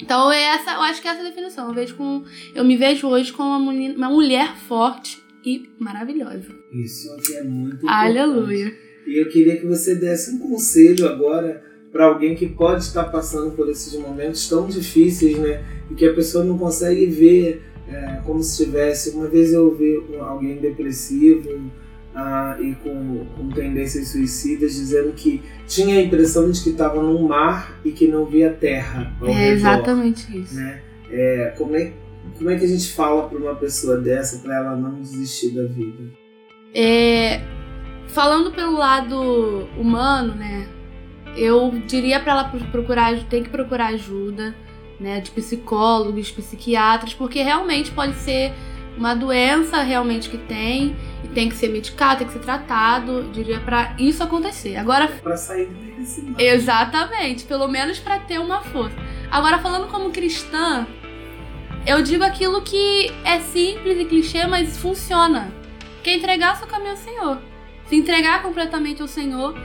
Então 0.00 0.30
essa, 0.32 0.72
eu 0.72 0.80
acho 0.82 1.02
que 1.02 1.08
é 1.08 1.10
essa 1.10 1.20
a 1.20 1.24
definição. 1.24 1.68
Eu 1.68 1.74
vejo 1.74 1.96
com, 1.96 2.24
eu 2.54 2.64
me 2.64 2.76
vejo 2.76 3.08
hoje 3.08 3.32
como 3.32 3.48
uma, 3.48 3.58
mulher, 3.58 3.96
uma 3.96 4.10
mulher 4.10 4.56
forte 4.56 5.22
e 5.44 5.68
maravilhosa. 5.78 6.46
Isso 6.72 7.12
aqui 7.14 7.36
é 7.36 7.42
muito 7.42 7.76
importante. 7.76 8.18
Aleluia. 8.18 8.72
E 9.06 9.20
eu 9.20 9.28
queria 9.28 9.56
que 9.56 9.66
você 9.66 9.94
desse 9.94 10.30
um 10.32 10.38
conselho 10.38 11.08
agora 11.08 11.64
para 11.90 12.04
alguém 12.04 12.34
que 12.34 12.46
pode 12.46 12.84
estar 12.84 13.04
passando 13.04 13.56
por 13.56 13.68
esses 13.68 13.94
momentos 13.94 14.46
tão 14.48 14.68
difíceis, 14.68 15.38
né? 15.38 15.64
E 15.90 15.94
que 15.94 16.06
a 16.06 16.14
pessoa 16.14 16.44
não 16.44 16.58
consegue 16.58 17.06
ver 17.06 17.62
é, 17.88 18.20
como 18.24 18.42
se 18.42 18.64
tivesse. 18.64 19.10
Uma 19.10 19.26
vez 19.26 19.52
eu 19.52 19.64
ouvi 19.64 20.02
alguém 20.20 20.58
depressivo 20.58 21.70
ah, 22.20 22.56
e 22.60 22.74
com, 22.74 23.24
com 23.36 23.48
tendências 23.50 24.08
suicidas, 24.08 24.74
dizendo 24.74 25.12
que 25.12 25.40
tinha 25.68 25.98
a 25.98 26.02
impressão 26.02 26.50
de 26.50 26.60
que 26.60 26.70
estava 26.70 27.00
num 27.00 27.28
mar 27.28 27.78
e 27.84 27.92
que 27.92 28.08
não 28.08 28.24
via 28.24 28.50
terra. 28.50 29.12
é 29.22 29.30
redor, 29.30 29.52
exatamente 29.52 30.36
isso. 30.36 30.56
Né? 30.56 30.82
É, 31.12 31.54
como, 31.56 31.76
é, 31.76 31.92
como 32.36 32.50
é 32.50 32.58
que 32.58 32.64
a 32.64 32.68
gente 32.68 32.92
fala 32.92 33.28
para 33.28 33.38
uma 33.38 33.54
pessoa 33.54 33.98
dessa 33.98 34.38
para 34.38 34.56
ela 34.56 34.74
não 34.74 35.00
desistir 35.00 35.50
da 35.50 35.62
vida? 35.62 36.10
É, 36.74 37.40
falando 38.08 38.50
pelo 38.50 38.76
lado 38.76 39.68
humano, 39.78 40.34
né? 40.34 40.66
Eu 41.36 41.70
diria 41.86 42.18
para 42.18 42.32
ela 42.32 42.44
procurar, 42.72 43.16
tem 43.28 43.44
que 43.44 43.48
procurar 43.48 43.88
ajuda, 43.88 44.56
né, 44.98 45.20
de 45.20 45.30
psicólogos, 45.30 46.32
psiquiatras, 46.32 47.14
porque 47.14 47.40
realmente 47.42 47.92
pode 47.92 48.16
ser 48.16 48.52
uma 48.98 49.14
doença 49.14 49.80
realmente 49.80 50.28
que 50.28 50.36
tem 50.36 50.96
e 51.22 51.28
tem 51.28 51.48
que 51.48 51.54
ser 51.54 51.68
medicado, 51.68 52.18
tem 52.18 52.26
que 52.26 52.32
ser 52.32 52.40
tratado, 52.40 53.30
diria 53.32 53.60
para 53.60 53.94
isso 53.98 54.22
acontecer. 54.22 54.76
Agora 54.76 55.08
para 55.08 55.36
sair 55.36 55.66
do 55.66 56.40
Exatamente, 56.40 57.44
pelo 57.44 57.68
menos 57.68 57.98
para 57.98 58.18
ter 58.18 58.40
uma 58.40 58.60
força. 58.60 58.96
Agora 59.30 59.58
falando 59.58 59.88
como 59.88 60.10
cristã, 60.10 60.86
eu 61.86 62.02
digo 62.02 62.24
aquilo 62.24 62.60
que 62.62 63.12
é 63.24 63.40
simples 63.40 63.98
e 63.98 64.04
clichê, 64.04 64.46
mas 64.46 64.76
funciona. 64.76 65.50
Que 66.02 66.10
é 66.10 66.16
entregar 66.16 66.56
seu 66.56 66.66
caminho 66.66 66.92
ao 66.92 66.96
Senhor. 66.96 67.38
Se 67.88 67.96
entregar 67.96 68.42
completamente 68.42 69.00
ao 69.00 69.08
Senhor. 69.08 69.58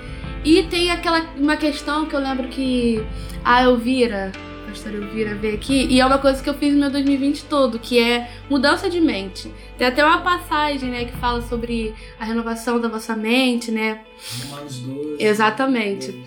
E 0.44 0.63
tem 0.63 0.92
aquela 0.92 1.22
uma 1.38 1.58
questão 1.58 2.06
que 2.06 2.16
eu 2.16 2.20
lembro 2.20 2.48
que 2.50 3.04
a 3.44 3.63
Elvira, 3.63 4.32
pastora 4.74 4.98
Elvira 4.98 5.36
veio 5.36 5.53
aqui, 5.53 5.86
e 5.86 6.01
é 6.01 6.06
uma 6.06 6.18
coisa 6.18 6.42
que 6.42 6.50
eu 6.50 6.53
fiz 6.56 6.74
no 6.74 6.80
meu 6.80 6.89
2020 6.89 7.46
todo, 7.46 7.77
que 7.77 8.00
é 8.00 8.30
mudança 8.50 8.89
de 8.89 9.00
mente. 9.00 9.53
Tem 9.77 9.88
até 9.88 10.03
uma 10.03 10.22
passagem, 10.22 10.89
né, 10.89 11.06
que 11.06 11.15
fala 11.18 11.42
sobre 11.44 11.94
a 12.20 12.25
renovação 12.25 12.80
da 12.82 12.88
vossa 12.88 13.15
mente, 13.15 13.72
né? 13.72 14.01
Romanos 14.50 14.80
12. 14.80 15.24
Exatamente. 15.24 16.24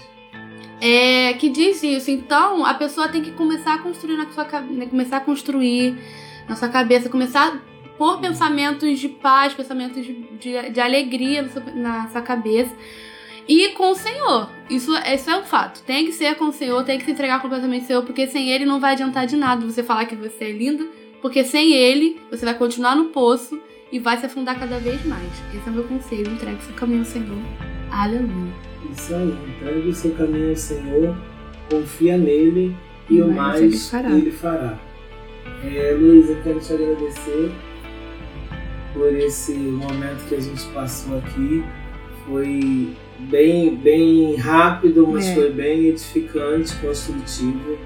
É, 0.81 1.33
que 1.35 1.49
diz 1.49 1.83
isso. 1.83 2.11
Então, 2.11 2.65
a 2.65 2.75
pessoa 2.75 3.09
tem 3.09 3.23
que 3.23 3.33
começar 3.33 3.75
a 3.75 3.79
construir 3.79 4.17
na 4.17 4.31
sua 4.31 4.45
né, 4.61 4.87
começar 4.87 5.17
a 5.17 5.21
construir 5.21 5.99
na 6.49 6.55
sua 6.55 6.69
cabeça, 6.69 7.09
começar 7.09 7.61
por 7.99 8.21
pensamentos 8.21 9.00
de 9.00 9.09
paz, 9.09 9.55
pensamentos 9.55 10.05
de, 10.05 10.12
de, 10.38 10.71
de 10.71 10.81
alegria 10.81 11.50
na 11.75 12.09
sua 12.09 12.23
cabeça. 12.23 12.75
E 13.49 13.69
com 13.71 13.91
o 13.91 13.95
Senhor. 13.95 14.50
Isso, 14.69 14.93
isso 14.97 15.31
é 15.31 15.38
um 15.38 15.45
fato. 15.45 15.83
Tem 15.85 16.05
que 16.05 16.12
ser 16.12 16.35
com 16.35 16.47
o 16.47 16.53
Senhor, 16.53 16.83
tem 16.85 16.99
que 16.99 17.05
se 17.05 17.11
entregar 17.12 17.41
completamente 17.41 17.83
ao 17.83 17.87
Senhor, 17.87 18.03
porque 18.03 18.26
sem 18.26 18.50
Ele 18.50 18.65
não 18.65 18.81
vai 18.81 18.93
adiantar 18.93 19.26
de 19.26 19.37
nada 19.37 19.65
você 19.65 19.83
falar 19.83 20.07
que 20.07 20.17
você 20.17 20.47
é 20.47 20.53
linda, 20.53 20.85
porque 21.23 21.45
sem 21.45 21.73
Ele 21.73 22.21
você 22.31 22.45
vai 22.45 22.55
continuar 22.55 22.97
no 22.97 23.07
poço 23.07 23.61
e 23.93 23.99
vai 23.99 24.17
se 24.17 24.26
afundar 24.26 24.59
cada 24.59 24.79
vez 24.79 25.05
mais. 25.07 25.31
Esse 25.55 25.69
é 25.69 25.71
o 25.71 25.75
meu 25.75 25.85
conselho. 25.85 26.33
Entregue 26.33 26.62
seu 26.62 26.75
caminho 26.75 27.00
ao 27.00 27.05
Senhor. 27.05 27.38
Aleluia. 27.91 28.53
Isso 28.91 29.15
aí. 29.15 29.37
Entregue 29.49 29.88
o 29.88 29.95
seu 29.95 30.15
caminho 30.15 30.50
ao 30.50 30.57
Senhor, 30.57 31.17
confia 31.71 32.17
nele 32.19 32.76
e, 33.09 33.23
o 33.23 33.33
mais 33.33 33.62
ele 33.62 33.79
fará. 33.79 34.11
Ele 34.11 34.33
fará. 34.33 34.79
É, 35.65 35.97
Luiz, 35.99 36.29
eu 36.29 36.43
quero 36.43 36.59
te 36.59 36.73
agradecer 36.73 37.53
por 38.93 39.15
esse 39.15 39.53
momento 39.53 40.29
que 40.29 40.35
a 40.35 40.41
gente 40.41 40.65
passou 40.75 41.19
aqui. 41.19 41.65
Foi 42.26 42.97
bem, 43.18 43.75
bem 43.75 44.37
rápido, 44.37 45.06
mas 45.06 45.26
é. 45.26 45.35
foi 45.35 45.50
bem 45.50 45.87
edificante, 45.87 46.75
construtivo. 46.76 47.78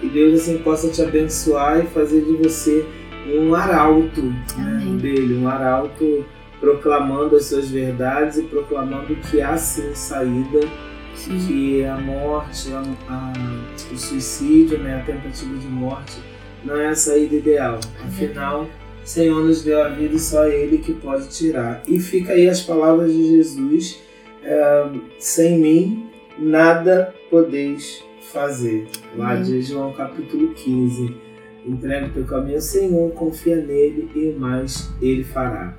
Que 0.00 0.08
Deus 0.08 0.40
assim 0.40 0.58
possa 0.58 0.88
te 0.88 1.02
abençoar 1.02 1.80
e 1.80 1.86
fazer 1.88 2.22
de 2.22 2.32
você 2.36 2.86
um 3.26 3.54
arauto 3.54 4.22
né, 4.22 4.98
dele, 5.00 5.34
um 5.34 5.48
arauto 5.48 6.24
proclamando 6.58 7.36
as 7.36 7.46
suas 7.46 7.70
verdades 7.70 8.38
e 8.38 8.42
proclamando 8.42 9.14
que 9.16 9.40
há 9.40 9.56
sim 9.56 9.94
saída, 9.94 10.60
sim. 11.14 11.38
que 11.46 11.84
a 11.84 11.96
morte, 11.98 12.72
a, 12.72 12.82
a, 13.08 13.32
o 13.92 13.96
suicídio, 13.96 14.78
né, 14.78 15.00
a 15.00 15.04
tentativa 15.04 15.56
de 15.56 15.66
morte 15.66 16.18
não 16.64 16.76
é 16.76 16.88
a 16.88 16.94
saída 16.94 17.36
ideal. 17.36 17.80
Afinal, 18.04 18.68
o 19.02 19.06
Senhor 19.06 19.42
nos 19.42 19.62
deu 19.62 19.82
a 19.82 19.88
vida 19.88 20.14
e 20.14 20.18
só 20.18 20.46
Ele 20.46 20.78
que 20.78 20.92
pode 20.92 21.28
tirar. 21.28 21.82
E 21.86 21.98
fica 21.98 22.32
aí 22.32 22.48
as 22.48 22.60
palavras 22.60 23.12
de 23.12 23.36
Jesus: 23.36 23.98
é, 23.98 24.09
sem 25.18 25.58
mim 25.58 26.10
nada 26.38 27.14
podeis 27.30 28.02
fazer. 28.32 28.86
Lá 29.16 29.34
de 29.36 29.60
João 29.62 29.92
capítulo 29.92 30.54
15. 30.54 31.14
Entrega 31.66 32.06
o 32.06 32.10
teu 32.10 32.24
caminho 32.24 32.56
ao 32.56 32.62
Senhor, 32.62 33.12
confia 33.12 33.56
nele 33.56 34.10
e 34.14 34.32
mais 34.38 34.90
ele 35.00 35.22
fará. 35.22 35.76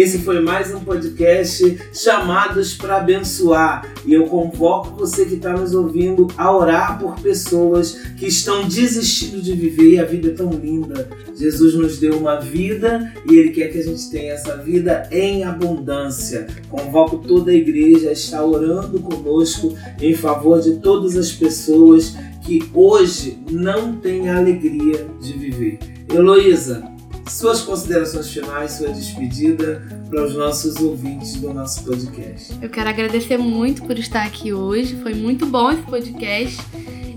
Esse 0.00 0.20
foi 0.20 0.40
mais 0.40 0.74
um 0.74 0.80
podcast 0.80 1.78
Chamados 1.92 2.72
para 2.72 2.96
Abençoar. 2.96 3.92
E 4.06 4.14
eu 4.14 4.24
convoco 4.28 4.96
você 4.96 5.26
que 5.26 5.34
está 5.34 5.52
nos 5.52 5.74
ouvindo 5.74 6.26
a 6.38 6.56
orar 6.56 6.98
por 6.98 7.20
pessoas 7.20 8.00
que 8.16 8.26
estão 8.26 8.66
desistindo 8.66 9.42
de 9.42 9.52
viver 9.52 9.90
e 9.90 9.98
a 9.98 10.06
vida 10.06 10.28
é 10.28 10.32
tão 10.32 10.48
linda. 10.52 11.06
Jesus 11.36 11.74
nos 11.74 11.98
deu 11.98 12.16
uma 12.16 12.40
vida 12.40 13.12
e 13.30 13.36
Ele 13.36 13.50
quer 13.50 13.68
que 13.68 13.76
a 13.76 13.82
gente 13.82 14.08
tenha 14.08 14.32
essa 14.32 14.56
vida 14.56 15.06
em 15.12 15.44
abundância. 15.44 16.46
Convoco 16.70 17.18
toda 17.18 17.50
a 17.50 17.54
igreja 17.54 18.08
a 18.08 18.12
estar 18.12 18.42
orando 18.42 19.00
conosco 19.00 19.76
em 20.00 20.14
favor 20.14 20.62
de 20.62 20.76
todas 20.76 21.14
as 21.14 21.30
pessoas 21.30 22.14
que 22.42 22.70
hoje 22.72 23.38
não 23.50 23.96
têm 23.96 24.30
a 24.30 24.38
alegria 24.38 25.06
de 25.20 25.34
viver. 25.34 25.78
Heloísa, 26.10 26.90
suas 27.30 27.60
considerações 27.62 28.28
finais, 28.28 28.72
sua 28.72 28.88
despedida 28.88 29.82
para 30.08 30.24
os 30.24 30.34
nossos 30.34 30.76
ouvintes 30.76 31.36
do 31.36 31.54
nosso 31.54 31.84
podcast. 31.84 32.52
Eu 32.60 32.68
quero 32.68 32.88
agradecer 32.88 33.38
muito 33.38 33.82
por 33.82 33.98
estar 33.98 34.24
aqui 34.24 34.52
hoje. 34.52 34.96
Foi 35.02 35.14
muito 35.14 35.46
bom 35.46 35.70
esse 35.70 35.82
podcast. 35.82 36.58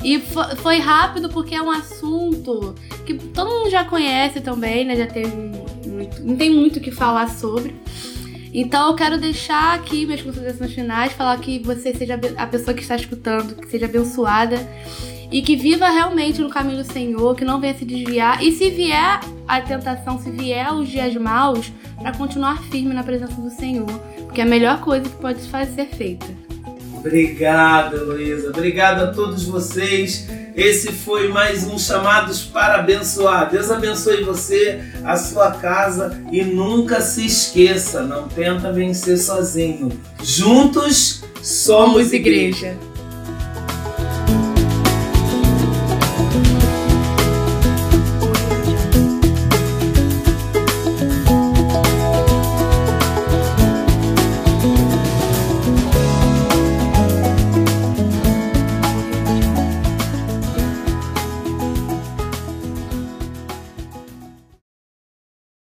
E 0.03 0.22
foi 0.58 0.79
rápido 0.79 1.29
porque 1.29 1.55
é 1.55 1.62
um 1.62 1.71
assunto 1.71 2.76
que 3.06 3.13
todo 3.13 3.49
mundo 3.49 3.69
já 3.69 3.86
conhece 3.86 4.41
também, 4.41 4.86
né? 4.86 4.95
Já 4.95 5.08
teve 5.08 5.34
muito, 5.88 6.21
não 6.23 6.36
tem 6.36 6.49
muito 6.49 6.78
o 6.78 6.82
que 6.82 6.91
falar 6.91 7.30
sobre. 7.30 7.73
Então 8.54 8.89
eu 8.89 8.95
quero 8.95 9.17
deixar 9.17 9.73
aqui 9.73 10.06
minhas 10.06 10.21
considerações 10.21 10.73
finais, 10.73 11.13
falar 11.13 11.39
que 11.39 11.58
você 11.60 11.93
seja 11.93 12.19
a 12.38 12.45
pessoa 12.45 12.73
que 12.73 12.82
está 12.82 12.95
escutando, 12.95 13.56
que 13.56 13.67
seja 13.67 13.86
abençoada 13.86 14.58
e 15.34 15.41
que 15.41 15.56
viva 15.56 15.89
realmente 15.89 16.39
no 16.39 16.50
caminho 16.50 16.84
do 16.84 16.93
Senhor, 16.93 17.36
que 17.36 17.43
não 17.43 17.60
venha 17.60 17.74
se 17.74 17.84
desviar. 17.84 18.43
E 18.43 18.52
se 18.52 18.69
vier 18.69 19.19
a 19.48 19.60
tentação, 19.62 20.19
se 20.19 20.30
vier 20.30 20.72
os 20.72 20.88
dias 20.88 21.15
maus, 21.15 21.74
para 22.00 22.15
continuar 22.15 22.62
firme 22.65 22.93
na 22.93 23.04
presença 23.04 23.41
do 23.41 23.50
Senhor, 23.50 23.89
porque 24.26 24.41
é 24.41 24.43
a 24.43 24.48
melhor 24.48 24.80
coisa 24.82 25.10
que 25.10 25.15
pode 25.15 25.41
ser 25.41 25.88
feita. 25.88 26.28
Obrigado, 26.93 28.06
Luísa. 28.06 28.50
Obrigado 28.50 29.02
a 29.02 29.08
todos 29.08 29.43
vocês. 29.46 30.30
Esse 30.56 30.91
foi 30.91 31.28
mais 31.30 31.63
um 31.63 31.80
Chamados 31.80 32.43
para 32.43 32.76
Abençoar. 32.76 33.50
Deus 33.50 33.72
abençoe 33.72 34.24
você, 34.24 34.84
a 35.04 35.17
sua 35.17 35.52
casa 35.54 36.24
e 36.32 36.43
nunca 36.43 37.02
se 37.02 37.26
esqueça, 37.26 38.04
não 38.04 38.28
tenta 38.28 38.72
vencer 38.72 39.17
sozinho. 39.17 39.89
Juntos 40.22 41.24
somos 41.41 42.13
igreja. 42.13 42.67
igreja. 42.67 42.92